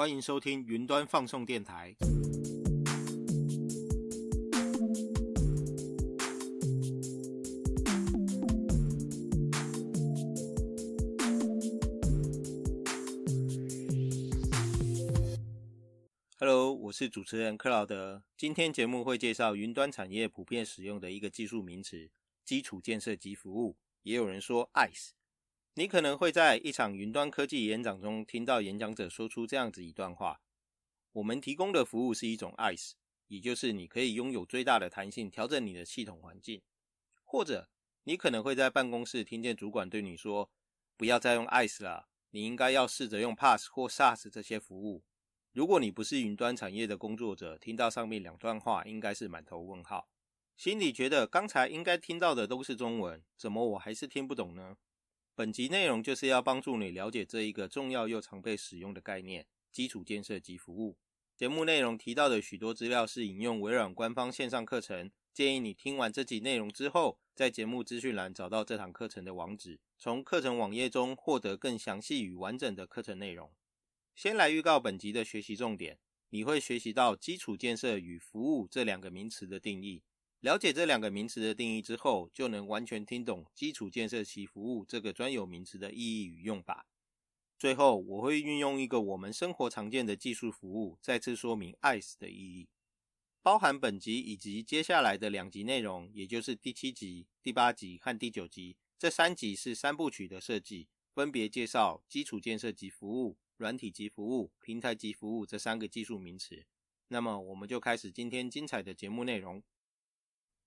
[0.00, 1.94] 欢迎收听云端放送电台。
[16.38, 18.22] Hello，我是主持人克劳德。
[18.38, 22.08] 今天节目会介绍云端产业普遍使用的一个技术名词——
[22.42, 25.10] 基础建设及服务，也有人说 ICE。
[25.80, 30.42] 你可能会在一场云端科技演讲中听到演讲者说出这样子一段话
[31.12, 32.92] ：“我们提供的服务是一种 ICE，
[33.28, 36.60] 也就是你可以拥有最大的弹性调整你的系统环境。”
[37.24, 37.70] 或者
[38.04, 40.50] 你可能会在办公室听见主管对你说
[40.98, 45.02] ：“不要再用 ICE 了，你应该要试着用 PaaS 或 SaaS 这些服务。”
[45.54, 50.10] 如果你不是云端产业的工作者，听到上面两段话，应该是满头问号，
[50.58, 54.76] 心里觉得刚才应该听到的都是中文，怎么我还是听不懂呢？
[55.40, 60.98] 本集内容就是要帮助你了解这一个重要又常被使用的概念——基础建设及服务。
[61.34, 73.50] 节目内容提到的许多资料是引用微软官方线上课程，建议你听完这集内容之后，在节目资讯栏找到这堂课程的网址，从课程网页中获得更详细与完整的课程内容。
[74.14, 80.02] 先来预告本集的学习重点，你会学习到基础建设与服务这两个名词的定义。
[80.40, 86.86] 了解这两个名词的定义之后，就能完全听懂基础建设及服务这个专有名词的意义与用法。
[87.58, 92.68] 最后，我会运用一个我们生活常见的技术服务，再次说明 ICE 的意义。
[93.42, 103.36] 包含本集以及接下来的两集内容，也就是第七集、第八集和第九集，这三集是三部曲的设计，分别介绍基础建设及服务。
[103.58, 106.64] 软体及服务、平台及服务这三个技术名词，
[107.08, 109.62] 那么我们就开始今天精彩的节目内容。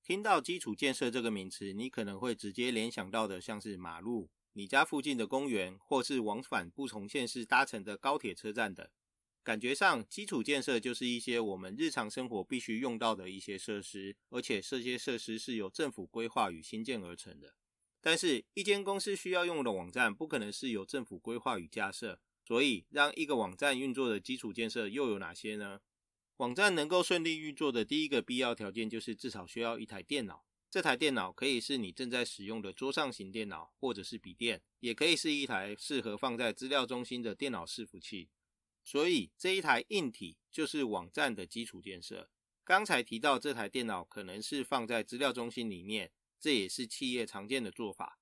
[0.05, 8.85] 听到基础建设这个名词，你可能会直接联想到的像是马路、你家附近的公园，或是往返不同县市搭乘的高铁车站等。
[9.43, 17.55] 感觉上，基础建设就是一些我们日常生活必须用到的一些设施，而且这些设施是由政府规划与新建而成的。
[18.01, 22.19] 但是，一间公司需要用的网站，不可能是由政府规划与架设。
[22.45, 25.79] 所以，让一个网站运作的基础建设又有哪些呢？
[26.43, 30.43] 网站能够顺利运作的第一个必要条件就是至少需要一台电脑。
[30.69, 38.27] 这台电脑可以是你正在使用的桌上型电脑，或者是笔电，也可以是一台适合放在资料中心的电脑伺服器。
[38.83, 42.29] 所以，这一台硬体就是网站的基础建设。
[42.65, 46.11] 刚才提到这台电脑可能是放在资料中心里面，
[46.41, 48.19] 这也是企业常见的做法。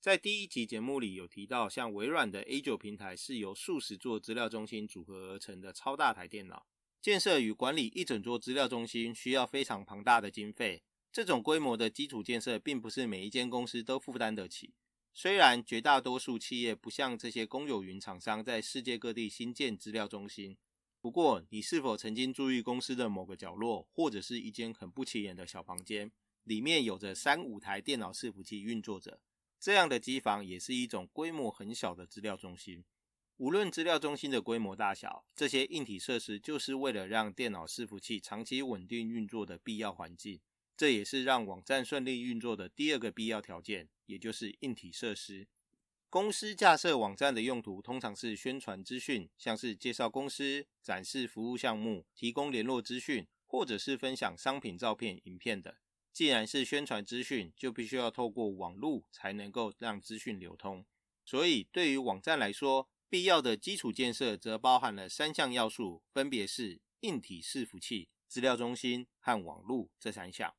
[0.00, 6.66] 在第一集节目里有提到，像微软的 A 九平台是由数十座资料中心组合而成的超大台电脑，
[7.04, 10.82] 建设与管理一整座资料中心需要非常庞大的经费。
[11.12, 14.72] 这种规模的基础建设，并不是每一间公司都负担得起。
[15.12, 20.56] 虽然绝大多数企业不像这些公有云厂商在世界各地新建资料中心，
[21.02, 26.10] 不过你是否曾经注意公司的某个角落，或者是一间很不起眼的小房间，
[26.44, 29.20] 里面有着三五台电脑伺服器运作着？
[29.60, 32.82] 这样的机房也是一种规模很小的资料中心。
[33.38, 40.40] 无论资料中心的规模大小，这些硬体设施就是为了让电脑伺服器长期稳定运作的必要环境。
[40.76, 45.48] 这也是让网站顺利运作的第二个必要条件，也就是硬体设施。
[46.08, 55.74] 公司架设网站的用途通常是宣传资讯，像是介绍公司、展示服务项目、提供联络资讯，或者是分享商品照片、影片等。
[56.12, 60.84] 既然是宣传资讯，就必须要透过网络才能够让资讯流通。
[61.24, 70.52] 所以，对于网站来说，必要的基础建设则包含了三项要素，分别是硬体伺服器、资料中心和网络这三项。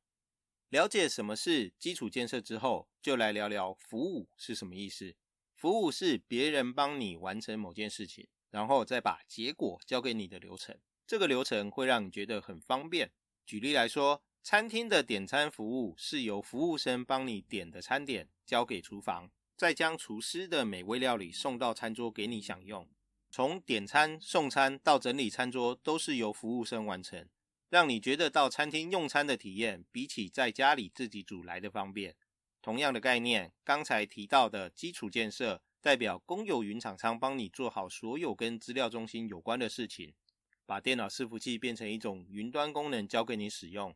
[0.70, 5.14] 了解什么是基础建设之后，就来聊聊服务是什么意思。
[5.54, 10.80] 服务是别人帮你完成某件事情，然后再把结果交给你的流程。
[11.06, 13.12] 这个流程会让你觉得很方便。
[13.44, 14.22] 举例来说。
[14.42, 22.86] 餐厅的点餐服务是由服务生帮你点的餐点交给厨房，再将厨师的美味料理送到餐桌给你享用。
[23.30, 27.26] 从点餐、送餐到整理餐桌，都是由服务生完成，
[27.70, 32.14] 让你觉得到餐厅用餐的体验比起在家里自己煮来的方便。
[32.60, 40.12] 同样的概念，刚才提到的基础建设，代表公有云厂商帮你做好所有跟资料中心有关的事情，
[40.66, 43.94] 把电脑伺服器变成一种云端功能交给你使用。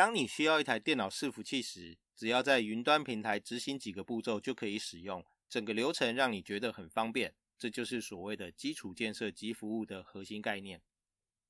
[0.00, 7.34] 当你需要一台电脑伺服器时，只要在云端平台执行几个步骤就可以使用，整个流程让你觉得很方便。
[7.58, 10.80] 这就是所谓的基础建设及服务的核心概念。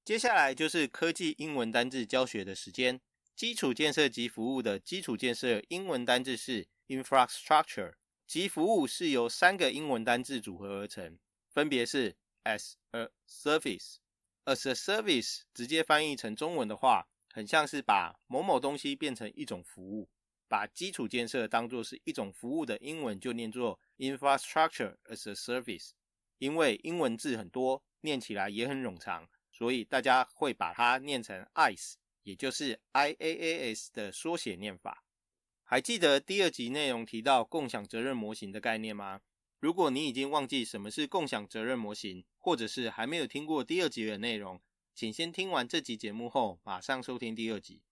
[0.04, 3.00] 接下来就是科技英文单字教学的时间。
[3.36, 7.92] 基础建设及服务的基础建设英文单字是 infrastructure，
[8.26, 11.16] 及服务是由三个英文单字组合而成，
[11.48, 13.98] 分别是 as a service。
[14.44, 20.08] as a service 直接翻译成中文的话，很像是把某某东西变成一种服务，
[20.48, 25.90] 把基础建设当作是一种服务的英文就念作 infrastructure as a service。
[26.38, 35.04] 因为英文字很多，念起来也很冗长，所以大家会把它念成 IaaS，也就是 IaaS 的缩写念法。
[35.62, 39.20] 还记得第二集内容提到共享责任模型的概念吗？
[39.60, 44.60] 如果你已经忘记什么是共享责任模型，或者是还没有听过第二集的内容，
[44.94, 47.82] 请先听完这集节目后，马上收听第二集。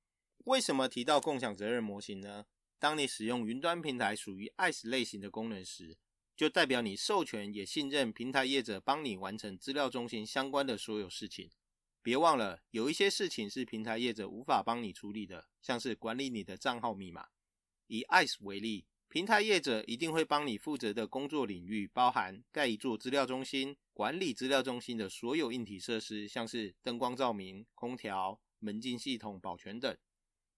[0.44, 2.46] 为什么提到共享责任模型呢？
[2.78, 5.96] 当你使用云端平台属于 IaaS 类型的功能时，
[6.36, 11.50] 就代表你授权也信任平台业者帮你完成资料中心相关的所有事情。
[12.02, 17.28] 别忘了，有一些事情是平台业者无法帮你处理的，像是管理你的账号密码。
[17.86, 29.98] 以 ICE 为例，平台业者一定会帮你负责的工作领域包含盖一座资料中心，管理资料中心的所有硬体设施，像是灯光照明、空调、门禁系统、保全等。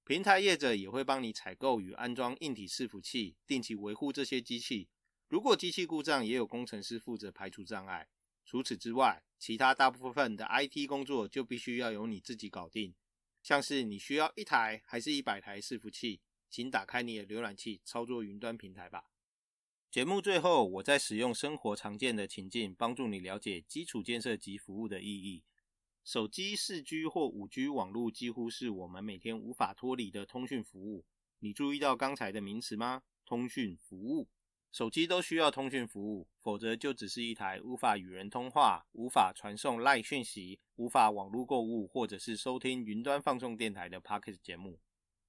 [0.05, 4.91] 平台业者也会帮你采购与安装硬体伺服器，定期维护这些机器。
[5.27, 8.11] 如果机器故障，也有工程师负责排除障碍。
[8.45, 12.95] 除此之外，其他大部分的 IT 工作就必须要由你自己搞定。
[13.43, 16.21] 像是你需要一台还是一百台伺服器，
[16.51, 19.05] 请打开你的浏览器，操作云端平台吧。
[19.91, 25.43] 节目最后，我在使用生活常见的情境，帮助你了解基础建设及服务的意义。
[26.05, 31.05] 手机四 G 或五 G 网络几乎是我们每天无法脱离的通讯服务。
[31.41, 33.03] 你注意到刚才的名词吗？
[33.27, 34.29] 通讯服务。
[34.71, 44.79] 手机都需要通讯服务，否则就只是一台无法与人通话、无法传送 LINE 讯息、无法网络购物，或者是收听云端放送电台的 p o c k e t 节目。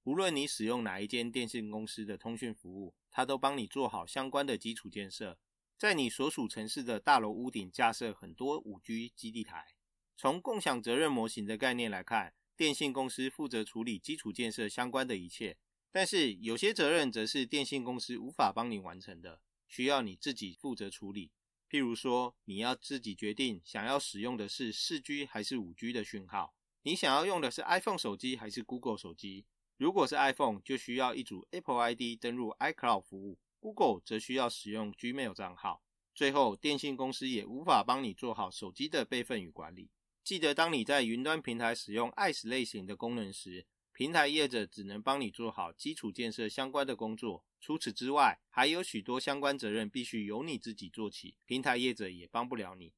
[0.04, 5.38] 无论你使用哪一间电信公司的通讯服务，它都帮你做好相关的基础建设，
[5.78, 9.74] 在你所属城市的大楼屋顶架设很多五 G 基地台。
[10.16, 15.56] 从共享责任模型的概念来看，电信公司负责处理基础建设相关的一切。
[15.92, 21.30] 但是有些责任则是电信公司无法帮你完成的，需要你自己负责处理。
[21.70, 29.44] 譬如说，你要自己决定想要使用的是四 G 还是五 G 的讯号，你想要用的是 iPhone 手机还是 Google 手机。
[29.76, 35.82] 如果是 iPhone，就需要一组 Apple ID 登入 iCloud 服务；Google 则需要使用 Gmail 账号。
[36.14, 39.90] 最后，电信公司也无法帮你做好手机的备份与管理。
[40.22, 52.92] 记得，当你在云端平台使用 i c e 类型的功能时，平台业者只能帮你做好基础建设相关的工作，除此之外，还有许多相关责任必须由你自己做起，平台业者也帮不了你。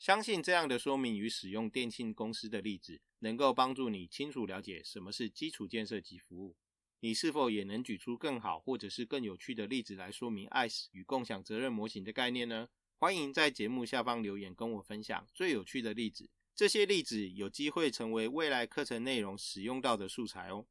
[0.00, 6.56] 相信这样的说明与使用电信公司的例子，能够帮助你清楚了解什么是基础建设及服务。
[7.00, 12.68] 你是否也能举出更好或者是更有趣的例子来说明 ICE 与共享责任模型的概念呢？
[12.96, 16.30] 欢迎在节目下方留言跟我分享最有趣的例子。
[16.56, 20.64] 这些例子有机会成为未来课程内容使用到的素材哦。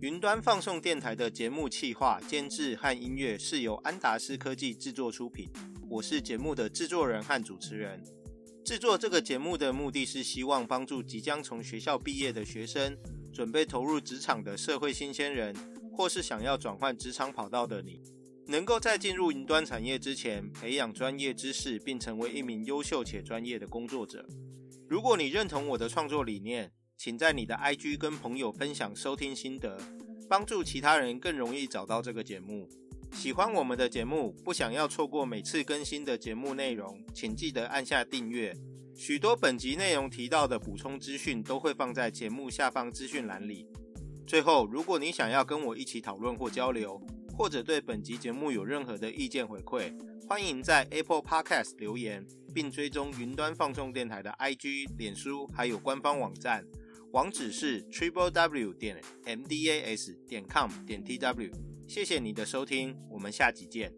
[0.00, 5.50] 云端放送电台的节目企划、监制和音乐是由安达斯科技制作出品。
[5.90, 8.02] 我是节目的制作人和主持人。
[8.66, 12.98] 制作这个节目的目的是希望帮助即将从学校毕业的学生、
[13.32, 15.54] 准备投入职场的社会新鲜人，
[15.92, 18.02] 或是想要转换职场跑道的你，
[18.48, 24.26] 能够在进入云端产业之前培养专业知识，并成为一名优秀且专业的工作者。
[24.88, 29.78] 如果你认同我的创作理念，请在你的 IG 跟朋友分享收听心得，
[30.28, 32.68] 帮助其他人更容易找到这个节目。
[33.16, 38.54] 喜欢我们的节目，不想要错过每次更新的节目内容，请记得按下订阅。
[38.94, 43.66] 许多本集内容提到的补充资讯都会放在节目下方资讯栏里。
[44.26, 47.00] 最后，如果你想要跟我一起讨论或交流，
[47.36, 49.92] 或者对本集节目有任何的意见回馈，
[50.28, 56.64] 欢迎在 Apple Podcast 留言，并追踪云端放送电台的 IG、脸书，还有官方网站，
[57.12, 61.50] 网址是 triple w 点 m d a s 点 com 点 t w。
[61.86, 63.92] 谢谢你的收听，我们下集见。